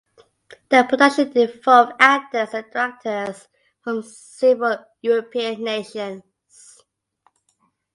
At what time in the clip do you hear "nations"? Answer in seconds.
5.63-6.23